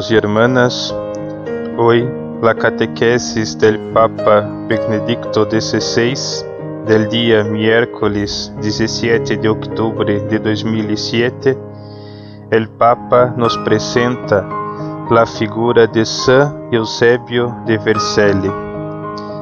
Hermanos 0.00 0.10
y 0.12 0.16
hermanas, 0.16 0.96
hoy 1.76 2.08
la 2.40 2.54
catequesis 2.54 3.58
del 3.58 3.78
Papa 3.92 4.48
Benedicto 4.66 5.44
XVI 5.44 6.14
del 6.86 7.10
día 7.10 7.44
miércoles 7.44 8.50
17 8.62 9.36
de 9.36 9.48
octubre 9.50 10.20
de 10.20 10.38
2007, 10.38 11.58
el 12.50 12.68
Papa 12.70 13.34
nos 13.36 13.58
presenta 13.58 14.48
la 15.10 15.26
figura 15.26 15.86
de 15.86 16.06
San 16.06 16.70
Eusebio 16.72 17.54
de 17.66 17.76
Vercelli. 17.76 18.50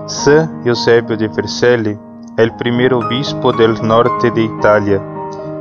San 0.06 0.62
Eusebio 0.64 1.16
de 1.16 1.28
Vercelli 1.28 1.96
é 2.36 2.44
o 2.44 2.56
primeiro 2.56 2.98
obispo 2.98 3.52
del 3.52 3.80
norte 3.80 4.28
de 4.32 4.42
Itália, 4.42 5.00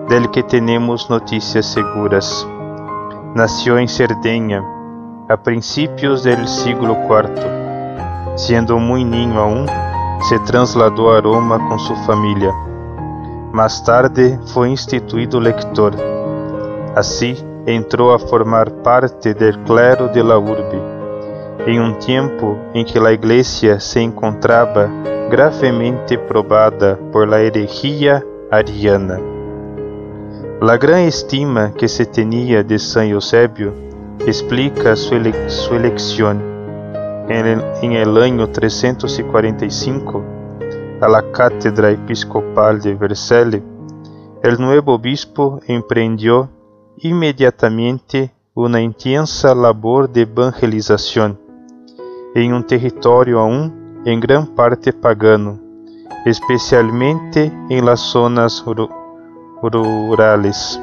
del 0.10 0.28
que 0.32 0.42
temos 0.42 1.08
notícias 1.08 1.68
seguras. 1.68 2.48
Nació 3.36 3.78
em 3.78 3.88
Cerdeña 3.88 4.77
a 5.30 5.36
princípios 5.36 6.24
del 6.24 6.48
siglo 6.48 6.98
IV. 7.10 8.38
Siendo 8.38 8.80
muy 8.80 9.04
niño 9.04 9.40
aún, 9.40 9.66
se 10.30 10.40
trasladou 10.40 11.12
a 11.12 11.20
Roma 11.20 11.60
com 11.68 11.78
sua 11.78 11.98
família. 12.06 12.54
Mais 13.52 13.82
tarde 13.82 14.40
foi 14.54 14.70
instituído 14.70 15.40
lector. 15.40 15.94
Assim, 16.96 17.36
entrou 17.66 18.14
a 18.14 18.20
formar 18.20 18.70
parte 18.84 19.34
del 19.34 19.58
clero 19.64 20.10
de 20.10 20.22
la 20.22 20.38
urbe, 20.38 20.82
em 21.66 21.80
um 21.82 21.94
tempo 21.94 22.58
em 22.74 22.86
que 22.86 22.98
a 22.98 23.12
igreja 23.12 23.80
se 23.80 24.00
encontrava 24.00 24.90
gravemente 25.30 26.18
probada 26.18 26.98
por 27.12 27.28
la 27.28 27.42
herejía 27.42 28.24
ariana. 28.50 29.20
La 30.62 30.78
gran 30.78 31.02
estima 31.02 31.72
que 31.78 31.88
se 31.88 32.06
tenía 32.06 32.64
de 32.64 32.80
San 32.80 33.08
Eusebio 33.08 33.87
explica 34.26 34.96
su, 34.96 35.16
ele 35.16 35.50
su 35.50 35.76
elección 35.76 36.42
en 37.30 37.92
el, 37.92 38.18
año 38.18 38.50
345 38.50 40.24
a 41.02 41.08
la 41.08 41.32
cátedra 41.32 41.92
episcopal 41.92 42.80
de 42.82 42.96
Vercelli. 42.96 43.62
El 44.42 44.60
nuevo 44.60 44.94
obispo 44.94 45.60
emprendió 45.68 46.50
inmediatamente 46.98 48.34
una 48.54 48.82
intensa 48.82 49.54
labor 49.54 50.10
de 50.10 50.22
evangelización 50.22 51.38
em 52.34 52.54
um 52.54 52.62
território 52.62 53.40
aún 53.40 53.72
em 54.06 54.20
gran 54.20 54.46
parte 54.46 54.92
pagano, 54.92 55.60
especialmente 56.26 57.52
em 57.70 57.82
las 57.82 58.00
zonas 58.00 58.64
rurales. 59.62 60.80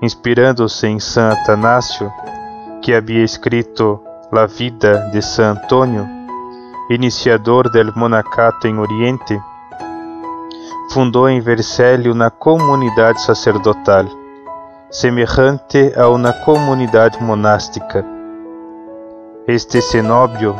Inspirando-se 0.00 0.86
em 0.86 1.00
San 1.00 1.32
Atanásio, 1.32 2.12
que 2.80 2.94
havia 2.94 3.24
escrito 3.24 4.00
La 4.30 4.46
Vida 4.46 5.10
de 5.10 5.20
San 5.20 5.56
Antonio, 5.56 6.06
iniciador 6.88 7.68
del 7.68 7.92
monacato 7.96 8.68
em 8.68 8.78
Oriente, 8.78 9.40
fundou 10.92 11.28
em 11.28 11.40
Vercelli 11.40 12.08
uma 12.08 12.30
comunidade 12.30 13.20
sacerdotal, 13.22 14.06
semelhante 14.88 15.92
a 15.96 16.08
uma 16.08 16.32
comunidade 16.32 17.20
monástica. 17.20 18.06
Este 19.48 19.82
cenóbio 19.82 20.54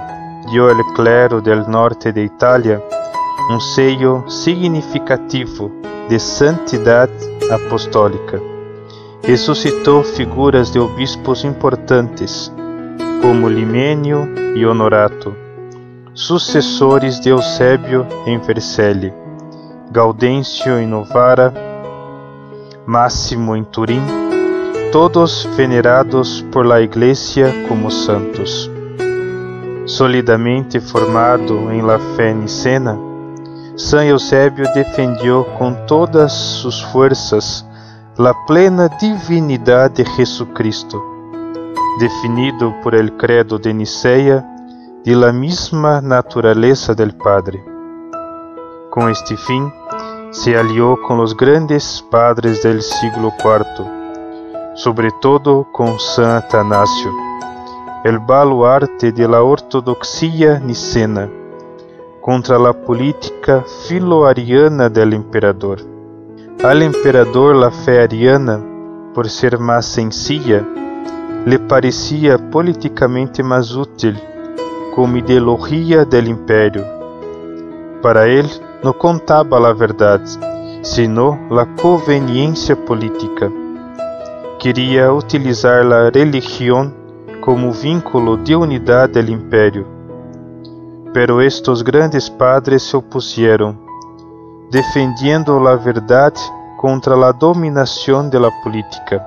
dio 0.51 0.69
al 0.69 0.83
clero 0.97 1.41
del 1.41 1.69
norte 1.69 2.11
de 2.11 2.25
Italia 2.25 2.83
um 3.53 3.61
sello 3.61 4.29
significativo 4.29 5.71
de 6.09 6.19
santidade 6.19 7.13
apostólica 7.53 8.58
e 9.29 9.37
suscitou 9.37 10.03
figuras 10.03 10.71
de 10.73 10.79
obispos 10.79 11.45
importantes, 11.45 12.51
como 13.21 13.47
Limênio 13.47 14.27
e 14.57 14.65
Honorato, 14.65 15.37
sucessores 16.15 17.21
de 17.21 17.29
Eusébio 17.29 18.07
em 18.25 18.39
Vercelli, 18.39 19.13
Gaudêncio 19.91 20.79
em 20.79 20.87
Novara, 20.87 21.53
Máximo 22.87 23.55
em 23.55 23.65
Turim, 23.65 24.03
todos 24.91 25.45
venerados 25.55 26.41
por 26.51 26.65
la 26.65 26.81
Igreja 26.81 27.53
como 27.69 27.91
santos. 27.91 28.71
Solidamente 29.85 30.81
formado 30.81 31.71
em 31.71 31.83
la 31.83 31.99
fé 32.17 32.33
nicena, 32.33 32.99
San 33.77 34.07
Eusébio 34.07 34.65
defendió 34.73 35.45
com 35.59 35.75
todas 35.87 36.33
suas 36.33 36.81
forças 36.81 37.68
la 38.19 38.35
plena 38.49 38.89
divinidade 38.89 40.03
de 40.03 40.11
Jesucristo, 40.11 41.01
definido 42.01 42.75
por 42.83 42.97
el 42.97 43.17
credo 43.17 43.61
de 43.61 43.73
Nicea 43.73 44.45
de 45.05 45.15
la 45.15 45.33
misma 45.33 46.01
naturaleza 46.01 46.95
del 46.95 47.15
Padre. 47.15 47.63
Com 48.91 49.09
este 49.09 49.37
fim, 49.37 49.71
se 50.33 50.57
aliou 50.57 50.97
com 50.97 51.21
os 51.21 51.33
grandes 51.33 52.01
padres 52.11 52.61
del 52.65 52.83
siglo 52.83 53.33
IV, 53.39 53.87
sobretudo 54.75 55.65
com 55.71 55.97
San 55.97 56.39
Atanásio 56.39 57.13
el 58.05 58.19
baluarte 58.19 59.13
de 59.13 59.29
la 59.29 59.45
ortodoxia 59.45 60.59
nicena 60.59 61.31
contra 62.21 62.59
la 62.59 62.73
política 62.73 63.65
filoariana 63.87 64.89
del 64.89 65.15
emperador. 65.15 65.98
Al 66.65 66.83
emperador 66.83 67.55
la 67.55 67.71
fe 67.71 68.01
ariana, 68.01 68.61
por 69.15 69.31
ser 69.31 69.61
más 69.61 69.87
sencilla, 69.87 70.67
le 71.47 71.57
parecía 71.57 72.37
políticamente 72.51 73.45
más 73.45 73.77
útil 73.77 74.19
como 74.93 75.19
ideología 75.19 76.05
del 76.05 76.27
imperio. 76.27 76.85
Para 78.03 78.27
él 78.27 78.49
no 78.83 78.93
contaba 78.93 79.61
la 79.61 79.73
verdad, 79.73 80.21
sino 80.83 81.39
la 81.49 81.65
conveniencia 81.77 82.75
política. 82.85 83.49
Quería 84.59 85.13
utilizar 85.13 85.85
la 85.85 86.11
religión 86.11 86.93
como 87.41 87.73
vínculo 87.73 88.37
de 88.37 88.57
unidade 88.57 89.13
del 89.13 89.29
imperio. 89.29 89.87
Pero 91.15 91.41
estos 91.41 91.85
grandes 91.85 92.29
padres 92.29 92.83
se 92.83 92.97
opusieron, 92.97 93.88
defendiendo 94.71 95.59
la 95.59 95.77
verdad 95.77 96.33
contra 96.77 97.17
la 97.17 97.33
dominación 97.33 98.31
de 98.31 98.39
la 98.39 98.51
política. 98.63 99.27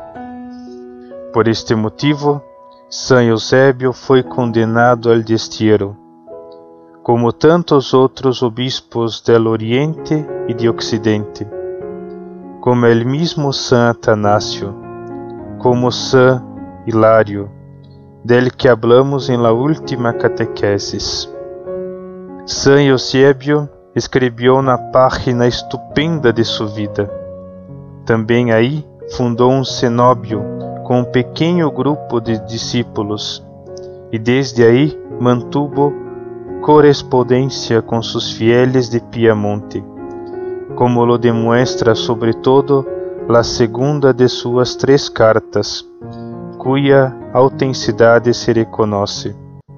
Por 1.34 1.50
este 1.50 1.76
motivo, 1.76 2.44
San 2.90 3.24
Eusébio 3.24 3.94
foi 3.94 4.22
condenado 4.22 5.12
al 5.12 5.24
destierro, 5.24 5.98
como 7.02 7.32
tantos 7.32 7.94
outros 7.94 8.44
obispos 8.44 9.24
del 9.24 9.48
Oriente 9.48 10.26
e 10.48 10.54
de 10.54 10.70
Occidente, 10.70 11.48
como 12.60 12.86
el 12.86 13.06
mismo 13.06 13.52
San 13.52 13.90
Atanasio, 13.90 14.76
como 15.58 15.92
San 15.92 16.44
Hilário, 16.86 17.50
del 18.24 18.54
que 18.54 18.70
hablamos 18.70 19.30
em 19.30 19.38
la 19.38 19.52
última 19.52 20.14
catequesis. 20.14 21.28
San 22.46 22.80
Eusébio 22.80 23.70
escreveu 23.96 24.62
na 24.62 24.78
página 24.78 25.48
estupenda 25.48 26.32
de 26.32 26.44
sua 26.44 26.68
vida. 26.68 27.12
Também 28.06 28.52
aí 28.52 28.86
fundou 29.16 29.52
um 29.52 29.64
cenóbio 29.64 30.44
com 30.86 31.00
um 31.00 31.04
pequeno 31.04 31.70
grupo 31.72 32.20
de 32.20 32.40
discípulos 32.46 33.46
e 34.12 34.18
desde 34.18 34.64
aí 34.64 34.98
mantuvo 35.20 35.94
correspondência 36.62 37.82
com 37.82 38.02
seus 38.02 38.32
fieles 38.32 38.90
de 38.90 39.00
Piamonte, 39.00 39.84
como 40.76 41.04
lo 41.04 41.18
demuestra 41.18 41.96
sobretudo 41.96 42.86
la 43.28 43.44
segunda 43.44 44.14
de 44.14 44.28
suas 44.28 44.76
três 44.76 45.10
cartas, 45.10 45.86
cuya 46.58 47.16
autenticidade 47.34 48.34
se 48.34 48.52
reconoce. 48.52 49.36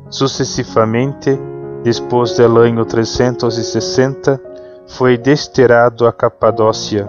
Sucessivamente, 0.09 1.39
depois 1.83 2.37
do 2.37 2.59
ano 2.59 2.85
360, 2.85 4.39
foi 4.87 5.17
desterrado 5.17 6.07
a 6.07 6.13
Capadócia 6.13 7.07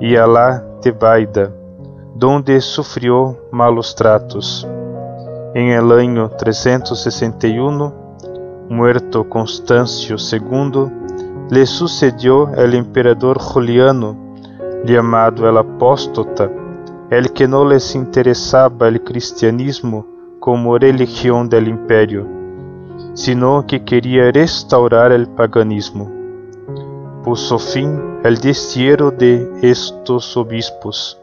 e 0.00 0.16
a 0.16 0.26
la 0.26 0.60
Tebaida, 0.80 1.54
donde 2.16 2.58
sofreu 2.60 3.38
malos 3.50 3.92
tratos. 3.94 4.66
Em 5.54 5.72
el 5.72 5.92
ano 5.92 6.30
361, 6.30 7.92
muerto 8.70 9.24
Constâncio 9.24 10.16
II, 10.16 10.90
le 11.50 11.66
sucedió 11.66 12.48
el 12.54 12.74
emperador 12.74 13.38
Juliano, 13.38 14.16
llamado 14.84 15.46
el 15.46 15.58
Apóstata, 15.58 16.50
el 17.10 17.30
que 17.32 17.46
no 17.46 17.64
les 17.64 17.94
interesaba 17.94 18.88
el 18.88 19.04
cristianismo 19.04 20.06
como 20.40 20.78
religión 20.78 21.48
del 21.48 21.68
imperio, 21.68 22.41
sino 23.14 23.66
que 23.66 23.84
quería 23.84 24.30
restaurar 24.30 25.12
el 25.12 25.28
paganismo. 25.28 26.10
Puso 27.24 27.58
fin 27.58 28.20
el 28.24 28.38
destierro 28.38 29.10
de 29.10 29.48
estos 29.62 30.36
obispos, 30.36 31.18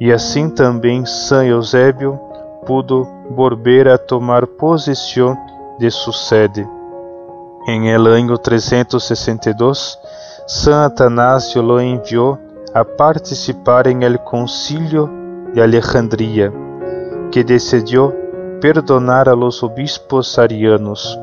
e 0.00 0.12
assim 0.12 0.48
também 0.48 1.04
San 1.04 1.44
Eusébio 1.44 2.18
pudo 2.66 3.06
volver 3.30 3.88
a 3.88 3.98
tomar 3.98 4.46
posesión 4.46 5.36
de 5.78 5.90
su 5.90 6.12
sede. 6.12 6.66
En 7.66 7.84
el 7.84 8.06
año 8.06 8.38
362, 8.38 9.98
San 10.46 10.84
Atanasio 10.84 11.62
lo 11.62 11.80
envió 11.80 12.38
a 12.72 12.84
participar 12.84 13.88
en 13.88 14.02
el 14.02 14.20
concilio 14.20 15.10
de 15.52 15.62
Alejandría, 15.62 16.52
que 17.32 17.42
decidió 17.42 18.14
perdonar 18.60 19.28
a 19.28 19.34
los 19.34 19.62
obispos 19.62 20.38
arianos, 20.38 21.18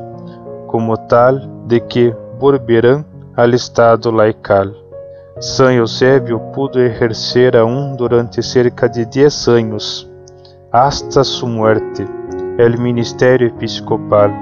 como 0.66 0.96
tal 1.06 1.50
de 1.66 1.86
que 1.86 2.14
volverán 2.38 3.06
al 3.36 3.54
estado 3.54 4.12
laical. 4.12 4.76
San 5.38 5.72
Eusébio 5.72 6.40
pudo 6.52 6.80
ejercer 6.80 7.56
aún 7.56 7.96
durante 7.96 8.42
cerca 8.42 8.88
de 8.88 9.04
10 9.04 9.48
años, 9.48 10.10
hasta 10.70 11.24
su 11.24 11.46
muerte, 11.46 12.06
el 12.58 12.78
ministerio 12.78 13.48
episcopal, 13.48 14.32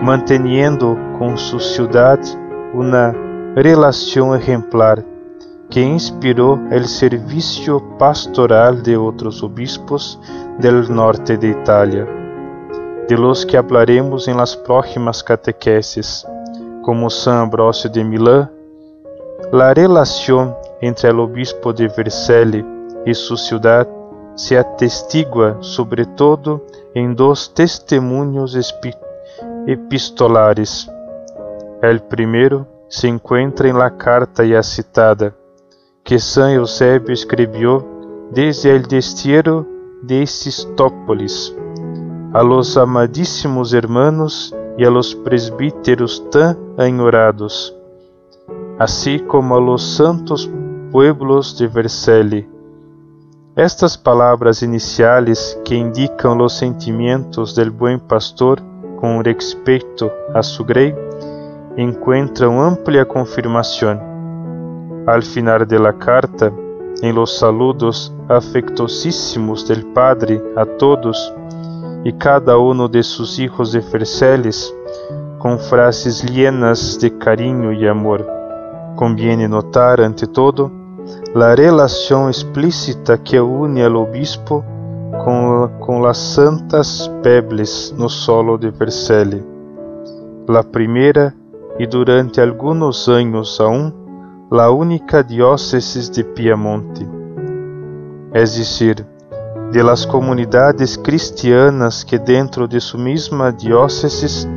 manteniendo 0.00 0.96
con 1.18 1.38
su 1.38 1.58
ciudad 1.58 2.18
una 2.74 3.12
relación 3.54 4.36
ejemplar 4.36 5.02
que 5.70 5.80
inspiró 5.80 6.58
el 6.70 6.86
servicio 6.86 7.82
pastoral 7.98 8.82
de 8.82 8.96
otros 8.96 9.42
obispos 9.42 10.18
del 10.58 10.92
norte 10.92 11.36
de 11.36 11.48
Italia, 11.48 12.06
de 13.08 13.16
los 13.16 13.44
que 13.44 13.56
hablaremos 13.56 14.28
en 14.28 14.36
las 14.36 14.56
próximas 14.56 15.22
catequesis, 15.22 16.26
como 16.82 17.10
San 17.10 17.38
Ambrosio 17.38 17.90
de 17.90 18.02
Milán, 18.02 18.50
La 19.52 19.72
relación 19.72 20.54
entre 20.80 21.10
el 21.10 21.20
obispo 21.20 21.72
de 21.72 21.88
Vercelli 21.88 22.64
y 23.06 23.14
su 23.14 23.36
ciudad 23.36 23.86
se 24.34 24.56
atestigua 24.56 25.56
sobre 25.60 26.04
todo 26.04 26.64
en 26.94 27.14
dos 27.14 27.52
testimonios 27.54 28.56
epistolares. 29.66 30.90
El 31.82 32.00
primero 32.02 32.66
se 32.88 33.08
encuentra 33.08 33.68
en 33.68 33.78
la 33.78 33.96
carta 33.96 34.44
ya 34.44 34.62
citada, 34.62 35.32
que 36.08 36.18
San 36.18 36.52
Eusebio 36.52 37.12
escribió 37.12 37.86
desde 38.32 38.74
el 38.74 38.84
destierro 38.84 39.66
de 40.00 40.26
Sistópolis 40.26 41.54
a 42.32 42.42
los 42.42 42.78
amadísimos 42.78 43.74
hermanos 43.74 44.56
y 44.78 44.86
a 44.86 44.90
los 44.90 45.14
presbíteros 45.14 46.24
tan 46.30 46.56
añorados 46.78 47.76
assim 48.78 49.18
como 49.18 49.54
a 49.54 49.60
los 49.60 49.82
santos 49.82 50.50
pueblos 50.90 51.58
de 51.58 51.66
Vercelli. 51.66 52.48
Estas 53.54 53.94
palavras 53.94 54.62
iniciais 54.62 55.60
que 55.62 55.74
indicam 55.74 56.40
os 56.40 56.54
sentimentos 56.54 57.54
del 57.54 57.70
buen 57.70 57.98
pastor 57.98 58.62
com 58.98 59.20
respeito 59.20 60.10
a 60.32 60.42
su 60.42 60.64
grey 60.64 60.94
encontram 61.76 62.62
amplia 62.62 63.04
confirmação. 63.04 64.07
Al 65.08 65.22
final 65.22 65.66
de 65.66 65.78
la 65.78 65.94
carta, 65.94 66.52
em 67.00 67.14
los 67.14 67.38
saludos 67.38 68.14
afectuosíssimos 68.28 69.66
del 69.66 69.86
Padre 69.86 70.38
a 70.54 70.66
todos 70.66 71.34
e 72.04 72.12
cada 72.12 72.58
uno 72.58 72.86
de 72.86 73.02
sus 73.02 73.38
hijos 73.38 73.72
de 73.72 73.80
Vercelis, 73.80 74.70
com 75.38 75.56
frases 75.56 76.22
llenas 76.22 76.98
de 76.98 77.08
carinho 77.08 77.72
e 77.72 77.88
amor. 77.88 78.22
Conviene 78.96 79.48
notar, 79.48 80.02
ante 80.02 80.26
todo, 80.26 80.70
la 81.34 81.54
relación 81.54 82.28
explícita 82.28 83.16
que 83.16 83.40
une 83.40 83.82
al 83.82 83.96
obispo 83.96 84.62
con, 85.24 85.70
con 85.80 86.02
las 86.02 86.18
santas 86.18 87.10
pebles 87.22 87.94
no 87.96 88.10
solo 88.10 88.58
de 88.58 88.70
Vercelli. 88.70 89.42
La 90.46 90.62
primera 90.62 91.34
e 91.78 91.86
durante 91.86 92.42
algunos 92.42 93.08
años 93.08 93.58
aún 93.58 94.06
la 94.50 94.70
única 94.70 95.22
diócesis 95.22 96.10
de 96.10 96.24
Piemonte. 96.24 97.06
Es 98.32 98.56
decir, 98.56 99.04
de 99.70 99.82
las 99.82 100.06
comunidades 100.06 100.96
cristianas 100.96 102.02
que 102.02 102.18
dentro 102.18 102.66
de 102.66 102.80
su 102.80 102.96
misma 102.96 103.52
diócesis 103.52 104.48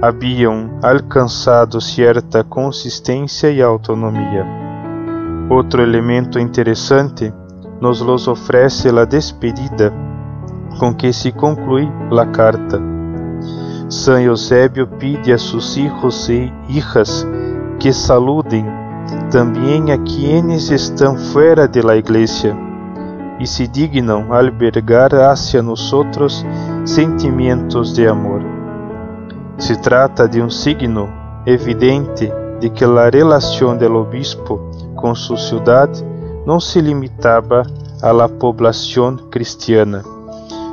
haviam 0.00 0.70
alcançado 0.80 1.80
certa 1.80 2.44
consistência 2.44 3.50
e 3.50 3.60
autonomia. 3.60 4.46
Outro 5.50 5.82
elemento 5.82 6.38
interessante 6.38 7.34
nos 7.80 8.00
los 8.00 8.28
oferece 8.28 8.88
a 8.88 9.04
despedida 9.04 9.92
com 10.78 10.94
que 10.94 11.12
se 11.12 11.32
conclui 11.32 11.90
a 12.16 12.26
carta. 12.26 12.80
San 13.88 14.20
Eusébio 14.20 14.86
pide 14.86 15.32
a 15.32 15.38
seus 15.38 15.74
filhos 15.74 16.28
e 16.28 16.52
hijas 16.68 17.26
que 17.80 17.92
saludem 17.92 18.87
também 19.30 19.92
a 19.92 19.98
quienes 19.98 20.70
estão 20.70 21.16
fora 21.16 21.68
de 21.68 21.82
la 21.82 21.96
igreja 21.96 22.56
e 23.38 23.46
se 23.46 23.68
dignam 23.68 24.32
albergar 24.32 25.14
hacia 25.14 25.62
nosotros 25.62 26.44
sentimentos 26.84 27.92
de 27.94 28.06
amor. 28.06 28.42
Se 29.58 29.76
trata 29.80 30.28
de 30.28 30.40
um 30.40 30.50
signo 30.50 31.08
evidente 31.46 32.32
de 32.58 32.70
que 32.70 32.84
a 32.84 33.10
relação 33.10 33.76
do 33.76 33.94
obispo 33.94 34.58
com 34.96 35.14
sua 35.14 35.36
cidade 35.36 36.04
não 36.44 36.58
se 36.58 36.80
limitava 36.80 37.62
à 38.02 38.10
la 38.10 38.28
poblação 38.28 39.16
cristiana, 39.30 40.02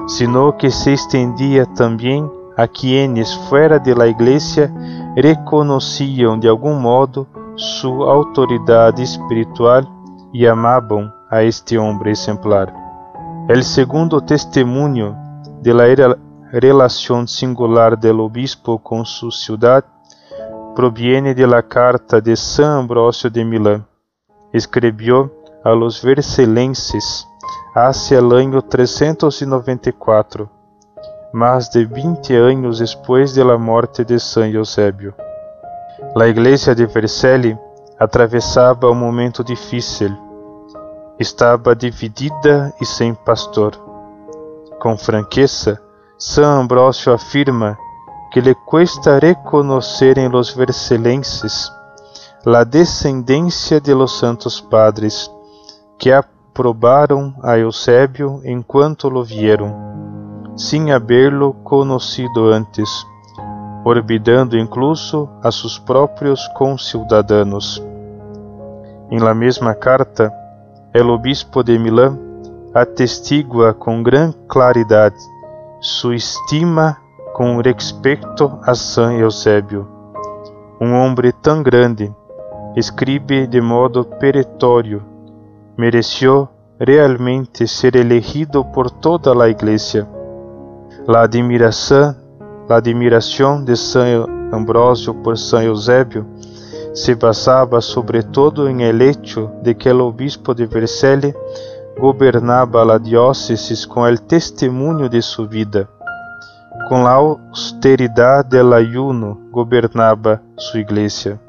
sino 0.07 0.53
que 0.53 0.71
se 0.71 0.93
estendia 0.93 1.65
também 1.65 2.29
a 2.57 2.67
quienes 2.67 3.33
fora 3.49 3.79
de 3.79 3.93
la 3.93 4.07
igreja 4.07 4.71
reconheciam 5.15 6.39
de 6.39 6.47
algum 6.47 6.73
modo 6.73 7.27
sua 7.57 8.11
autoridade 8.11 9.01
espiritual 9.01 9.83
e 10.33 10.47
amavam 10.47 11.11
a 11.29 11.43
este 11.43 11.77
homem 11.77 12.11
exemplar. 12.11 12.73
El 13.47 13.63
segundo 13.63 14.19
testemunho 14.19 15.15
de 15.61 15.73
la 15.73 15.85
relación 16.51 17.27
singular 17.27 17.97
del 17.97 18.19
obispo 18.19 18.77
con 18.77 19.05
su 19.05 19.31
ciudad 19.31 19.85
proviene 20.75 21.33
de 21.33 21.47
la 21.47 21.63
carta 21.63 22.19
de 22.19 22.35
San 22.35 22.79
Ambrosio 22.79 23.29
de 23.29 23.45
Milán. 23.45 23.85
Escribió 24.51 25.31
a 25.63 25.71
los 25.71 26.03
verselenses 26.03 27.25
hacia 27.73 28.19
el 28.19 28.31
año 28.33 28.61
394, 28.61 30.49
más 31.33 31.71
de 31.71 31.85
20 31.85 32.37
años 32.45 32.79
después 32.79 33.33
de 33.33 33.43
la 33.45 33.57
muerte 33.57 34.03
de 34.03 34.19
San 34.19 34.53
Eusebio. 34.53 35.15
La 36.13 36.27
iglesia 36.27 36.75
de 36.75 36.85
Vercelli 36.85 37.57
atravessava 37.97 38.91
um 38.91 38.95
momento 38.95 39.43
difícil. 39.43 40.11
Estava 41.17 41.73
dividida 41.73 42.73
e 42.81 42.85
sem 42.85 43.13
pastor. 43.13 43.73
Com 44.79 44.97
franqueza, 44.97 45.81
San 46.17 46.61
Ambrosio 46.61 47.13
afirma 47.13 47.77
que 48.31 48.41
le 48.41 48.53
cuesta 48.53 49.19
reconocer 49.19 50.17
en 50.17 50.29
los 50.29 50.53
verselenses 50.53 51.71
la 52.45 52.63
descendencia 52.63 53.79
de 53.79 53.95
los 53.95 54.19
santos 54.19 54.61
padres 54.61 55.31
que 55.97 56.11
aprobaram 56.11 57.33
a 57.41 57.57
Eusébio 57.57 58.41
enquanto 58.43 59.09
lo 59.09 59.23
vieram, 59.23 59.73
sem 60.55 60.91
haberlo 60.91 61.53
conocido 61.63 62.53
antes, 62.53 62.89
olvidando 63.85 64.57
incluso 64.57 65.29
a 65.43 65.51
seus 65.51 65.77
próprios 65.77 66.47
conciudadanos. 66.49 67.81
Em 69.11 69.19
la 69.19 69.35
mesma 69.35 69.75
carta, 69.75 70.33
el 70.91 71.09
obispo 71.09 71.63
de 71.63 71.77
Milán 71.77 72.19
atestigua 72.73 73.73
com 73.73 74.01
gran 74.03 74.33
claridade 74.47 75.15
sua 75.79 76.15
estima 76.15 76.97
com 77.33 77.61
respeito 77.61 78.59
a 78.63 78.73
San 78.73 79.13
Eusébio. 79.13 79.87
Um 80.81 80.93
homem 80.95 81.31
tão 81.43 81.61
grande, 81.61 82.11
escribe 82.75 83.45
de 83.45 83.61
modo 83.61 84.03
peretório, 84.03 85.03
mereció 85.77 86.49
realmente 86.79 87.67
ser 87.67 87.95
elegido 87.95 88.65
por 88.65 88.89
toda 88.89 89.31
a 89.31 89.47
igreja. 89.47 90.07
La 91.07 91.21
admiração, 91.21 92.15
la 92.67 92.77
admiração 92.77 93.63
de 93.63 93.75
San 93.75 94.25
Ambrósio 94.51 95.13
por 95.13 95.37
San 95.37 95.63
Eusébio 95.63 96.25
se 96.93 97.13
basava 97.13 97.81
sobretudo 97.81 98.69
em 98.69 98.83
el 98.83 99.01
hecho 99.01 99.51
de 99.61 99.73
que 99.73 99.91
o 99.91 100.05
obispo 100.05 100.53
de 100.53 100.65
Vercelli 100.65 101.35
gobernaba 101.99 102.83
la 102.83 102.97
diócesis 102.97 103.85
com 103.85 104.07
el 104.07 104.19
testemunho 104.19 105.09
de 105.09 105.21
sua 105.21 105.45
vida. 105.45 105.89
Com 106.87 107.03
la 107.03 107.13
austeridad 107.13 108.45
del 108.45 108.73
ayuno 108.73 109.39
gobernaba 109.51 110.41
su 110.57 110.77
iglesia. 110.77 111.39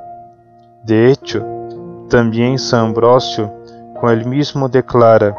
De 0.85 1.11
hecho, 1.11 1.43
também 2.09 2.57
San 2.59 2.87
Ambrosio 2.87 3.51
com 4.01 4.09
el 4.09 4.25
mismo 4.25 4.69
declara: 4.69 5.35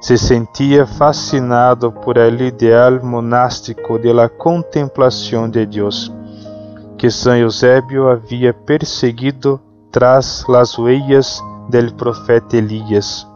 se 0.00 0.16
sentia 0.16 0.86
fascinado 0.86 1.92
por 1.92 2.18
el 2.18 2.40
ideal 2.40 3.02
monástico 3.02 3.98
de 3.98 4.14
la 4.14 4.28
contemplación 4.28 5.50
de 5.50 5.66
Dios, 5.66 6.12
que 6.96 7.10
San 7.10 7.36
Eusebio 7.38 8.08
había 8.08 8.52
perseguido 8.52 9.60
tras 9.90 10.44
las 10.48 10.78
huellas 10.78 11.42
del 11.68 11.94
profeta 11.94 12.58
Elías. 12.58 13.26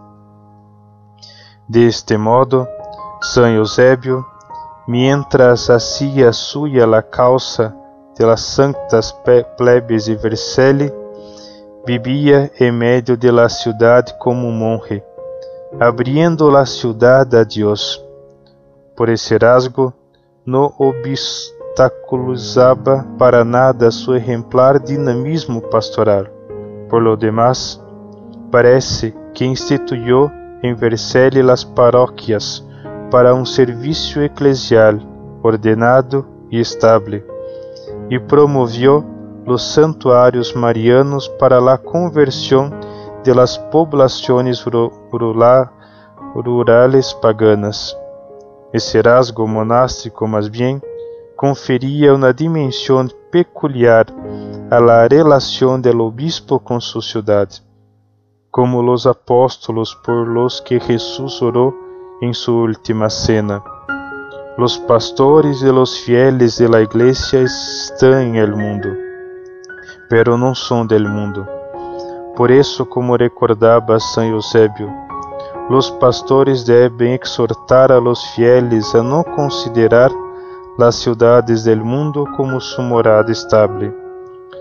De 1.67 1.87
este 1.87 2.17
modo, 2.17 2.69
San 3.21 3.53
Eusebio, 3.55 4.27
mientras 4.87 5.69
hacía 5.71 6.33
suya 6.33 6.87
la 6.87 7.03
causa 7.03 7.75
de 8.17 8.27
las 8.27 8.41
santas 8.41 9.17
plebes 9.57 10.07
de 10.07 10.17
Vercelli, 10.17 10.93
vivia 11.87 12.51
en 12.59 12.79
medio 12.79 13.17
de 13.17 13.33
la 13.33 13.49
ciudad 13.49 14.05
como 14.19 14.49
un 14.49 14.59
monje, 14.59 15.05
abriendo 15.81 16.51
la 16.51 16.67
ciudad 16.67 17.35
a 17.35 17.45
Dios. 17.45 18.05
Por 18.97 19.09
esse 19.11 19.39
rasgo, 19.39 19.95
no 20.45 20.75
obstaculizaba 20.79 23.07
para 23.19 23.45
nada 23.45 23.91
su 23.91 24.15
ejemplar 24.15 24.83
dinamismo 24.83 25.61
pastoral. 25.63 26.31
Por 26.89 27.03
lo 27.03 27.17
demás, 27.17 27.83
parece 28.51 29.15
que 29.35 29.45
instituyó 29.45 30.31
en 30.63 30.77
Vercelli 30.77 31.43
las 31.43 31.65
paróquias 31.65 32.65
para 33.11 33.35
um 33.35 33.45
serviço 33.45 34.21
eclesial 34.21 35.01
ordenado 35.43 36.25
e 36.51 36.61
estable, 36.61 37.25
e 38.11 38.21
promovió 38.21 39.05
los 39.45 39.63
santuários 39.63 40.55
marianos 40.55 41.29
para 41.39 41.61
la 41.61 41.77
conversión 41.77 42.73
de 43.25 43.35
las 43.35 43.59
poblaciones 43.59 44.65
rurales 46.35 47.15
paganas. 47.15 47.97
Esse 48.73 49.03
rasgo 49.03 49.47
monástico, 49.47 50.27
más 50.27 50.51
bien, 50.51 50.83
confería 51.37 52.15
una 52.15 52.33
dimensión 52.33 53.13
peculiar 53.31 54.07
a 54.71 54.81
la 54.81 55.07
relación 55.09 55.83
del 55.83 56.01
obispo 56.01 56.59
con 56.59 56.81
su 56.81 57.03
ciudad, 57.03 57.49
como 58.51 58.83
los 58.83 59.07
apóstolos 59.07 59.95
por 60.05 60.27
los 60.27 60.63
que 60.63 60.81
Jesús 60.81 61.43
oró 61.43 61.75
en 62.21 62.33
su 62.33 62.57
última 62.57 63.11
cena. 63.11 63.63
Los 64.57 64.79
pastores 64.79 65.63
y 65.63 65.67
los 65.67 65.99
fieles 66.01 66.59
de 66.59 66.69
la 66.69 66.81
iglesia 66.81 67.41
están 67.41 68.23
en 68.23 68.37
el 68.37 68.55
mundo, 68.55 68.89
pero 70.09 70.37
não 70.37 70.55
são 70.55 70.87
del 70.87 71.09
mundo. 71.09 71.62
Por 72.37 72.51
isso, 72.51 72.87
como 72.87 73.17
recordava 73.17 73.99
San 74.01 74.27
Eusebio, 74.27 74.91
los 75.69 75.91
pastores 75.91 76.65
devem 76.65 77.15
exortar 77.15 77.93
a 77.93 77.99
los 77.99 78.25
fieles 78.35 78.95
a 78.95 79.03
não 79.03 79.23
considerar 79.23 80.11
las 80.79 80.97
ciudades 80.97 81.65
del 81.65 81.83
mundo 81.83 82.27
como 82.37 82.61
su 82.61 82.83
morada 82.83 83.31
estable, 83.31 83.95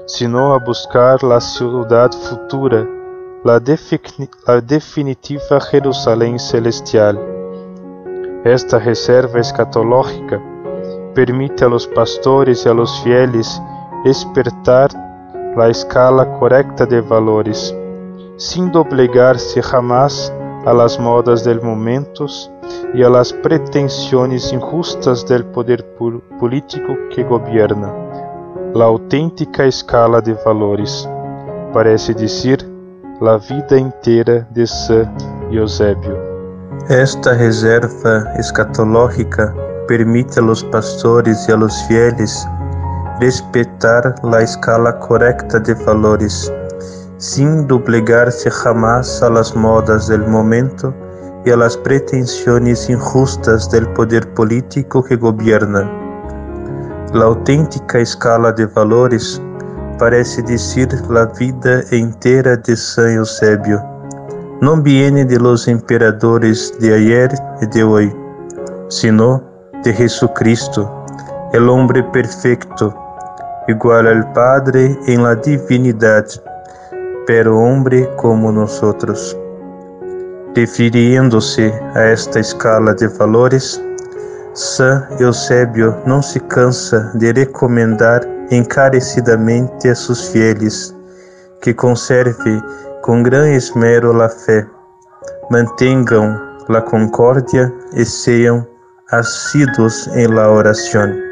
sino 0.05 0.53
a 0.53 0.59
buscar 0.59 1.23
la 1.23 1.39
ciudad 1.39 2.11
futura, 2.11 2.87
la, 3.43 3.59
definitiva 4.61 5.59
Jerusalém 5.59 6.37
celestial 6.37 7.17
esta 8.43 8.79
reserva 8.79 9.39
escatológica 9.39 10.41
permite 11.13 11.63
a 11.63 11.67
los 11.67 11.85
pastores 11.87 12.65
y 12.65 12.69
a 12.69 12.73
los 12.73 12.99
fieles 13.01 13.61
despertar 14.03 14.89
la 15.57 15.67
escala 15.67 16.25
correcta 16.39 16.85
de 16.85 17.01
valores, 17.01 17.75
sin 18.37 18.71
doblegar-se 18.71 19.61
jamás 19.61 20.33
a 20.65 20.73
las 20.73 20.97
modas 20.97 21.43
del 21.43 21.61
momento 21.61 22.25
y 22.93 23.03
a 23.03 23.09
las 23.09 23.33
pretensiones 23.33 24.53
injustas 24.53 25.25
del 25.25 25.43
poder 25.45 25.85
político 26.39 26.95
que 27.13 27.23
gobierna. 27.23 27.93
La 28.73 28.85
auténtica 28.85 29.65
escala 29.65 30.21
de 30.21 30.33
valores, 30.45 31.09
parece 31.73 32.13
decir, 32.13 32.65
la 33.19 33.37
vida 33.37 33.77
inteira 33.77 34.47
de 34.51 34.65
San 34.65 35.13
Eusébio. 35.51 36.17
Esta 36.87 37.33
reserva 37.33 38.33
escatológica 38.37 39.53
permite 39.87 40.39
a 40.39 40.43
los 40.43 40.63
pastores 40.63 41.47
y 41.49 41.51
a 41.51 41.57
los 41.57 41.83
fieles 41.87 42.47
respetar 43.21 44.13
la 44.23 44.41
escala 44.41 44.99
correcta 44.99 45.59
de 45.59 45.73
valores, 45.85 46.51
sin 47.17 47.65
doblegarse 47.67 48.51
jamás 48.51 49.23
a 49.23 49.29
las 49.29 49.55
modas 49.55 50.09
del 50.09 50.27
momento 50.27 50.93
y 51.45 51.51
a 51.51 51.55
las 51.55 51.79
injustas 52.89 53.71
del 53.71 53.87
poder 53.93 54.27
político 54.33 55.01
que 55.01 55.15
gobierna. 55.15 55.89
La 57.13 57.25
auténtica 57.25 57.99
escala 57.99 58.51
de 58.51 58.65
valores 58.65 59.41
parece 59.97 60.41
decir 60.41 60.89
la 61.09 61.25
vida 61.39 61.81
entera 61.91 62.57
de 62.57 62.75
San 62.75 63.11
Eusebio 63.11 63.81
não 64.61 64.79
viene 64.79 65.25
de 65.25 65.39
los 65.39 65.67
imperadores 65.67 66.71
de 66.79 66.93
ayer 66.93 67.31
y 67.63 67.65
de 67.65 67.83
hoy, 67.83 68.15
sino 68.89 69.41
de 69.83 69.91
Jesucristo, 69.91 70.87
el 71.51 71.67
hombre 71.67 72.03
perfecto, 72.03 72.93
igual 73.67 74.07
al 74.07 74.31
Padre 74.33 74.97
en 75.07 75.23
la 75.23 75.35
divinidad, 75.35 76.25
pero 77.27 77.57
hombre 77.57 78.09
como 78.17 78.51
nosotros. 78.51 79.37
Refiriendo-se 80.55 81.73
a 81.95 82.11
esta 82.11 82.39
escala 82.39 82.93
de 82.93 83.07
valores, 83.07 83.81
San 84.53 85.07
Eusébio 85.19 85.95
não 86.05 86.21
se 86.21 86.39
cansa 86.41 87.09
de 87.15 87.31
recomendar 87.31 88.21
encarecidamente 88.49 89.87
a 89.89 89.95
seus 89.95 90.27
fieles 90.27 90.93
que 91.61 91.73
conserve 91.73 92.61
com 93.01 93.23
gran 93.23 93.47
esmero 93.53 94.11
la 94.11 94.27
fé, 94.27 94.67
mantenham 95.49 96.37
la 96.67 96.81
concórdia 96.81 97.71
e 97.93 98.03
sejam 98.03 98.67
assíduos 99.11 100.07
em 100.15 100.27
la 100.27 100.49
oração. 100.49 101.30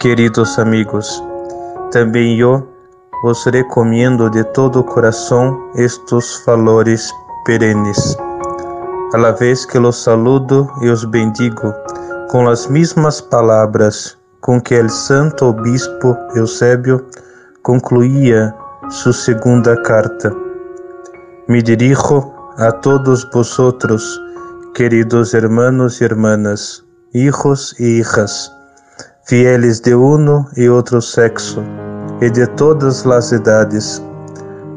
Queridos 0.00 0.56
amigos, 0.60 1.20
também 1.90 2.38
eu 2.38 2.64
vos 3.24 3.44
recomendo 3.46 4.30
de 4.30 4.44
todo 4.52 4.78
o 4.78 4.84
coração 4.84 5.58
estes 5.74 6.40
valores 6.46 7.12
perenes, 7.44 8.16
a 9.12 9.18
la 9.18 9.32
vez 9.32 9.66
que 9.66 9.76
los 9.76 10.00
saludo 10.00 10.70
e 10.82 10.88
os 10.88 11.04
bendigo 11.04 11.74
com 12.30 12.48
as 12.48 12.68
mesmas 12.68 13.20
palavras 13.20 14.16
com 14.40 14.60
que 14.60 14.76
el 14.76 14.88
santo 14.88 15.46
obispo 15.46 16.16
Eusébio 16.36 17.04
concluía 17.64 18.54
su 18.90 19.12
segunda 19.12 19.82
carta. 19.82 20.32
Me 21.48 21.60
dirijo 21.60 22.32
a 22.56 22.70
todos 22.70 23.28
vosotros, 23.32 24.22
queridos 24.74 25.34
hermanos 25.34 26.00
y 26.00 26.04
hermanas, 26.04 26.84
hijos 27.12 27.74
y 27.80 27.98
hijas, 27.98 28.52
fieles 29.28 29.82
de 29.82 29.94
uno 29.94 30.48
y 30.56 30.68
otro 30.68 31.02
sexo 31.02 31.62
y 32.22 32.30
de 32.30 32.46
todas 32.46 33.04
las 33.04 33.30
edades, 33.30 34.02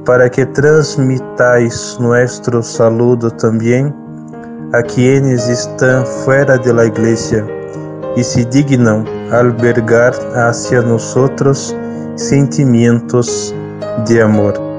para 0.06 0.30
que 0.30 0.46
transmitáis 0.46 1.96
nuestro 2.02 2.62
saludo 2.62 3.32
también 3.32 3.96
a 4.74 4.82
quienes 4.84 5.48
están 5.48 6.06
fuera 6.06 6.58
de 6.58 6.74
la 6.74 6.86
iglesia 6.86 7.48
y 8.18 8.24
se 8.26 8.44
dignan 8.44 9.06
albergar 9.32 10.14
hacia 10.36 10.82
nosotros 10.82 11.74
sentimientos 12.16 13.56
de 14.06 14.22
amor. 14.22 14.71